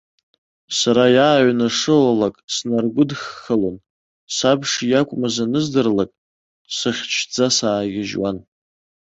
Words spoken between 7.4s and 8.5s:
саагьежьуан.